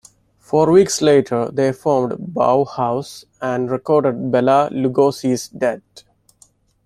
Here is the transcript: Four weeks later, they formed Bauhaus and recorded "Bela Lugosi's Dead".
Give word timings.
Four 0.39 0.71
weeks 0.71 0.99
later, 1.03 1.51
they 1.51 1.71
formed 1.71 2.33
Bauhaus 2.33 3.23
and 3.39 3.69
recorded 3.69 4.31
"Bela 4.31 4.67
Lugosi's 4.71 5.49
Dead". 5.49 5.83